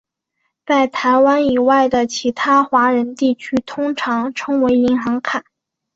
[0.65, 5.43] 在台湾以外的其他华人地区通常称为银行卡。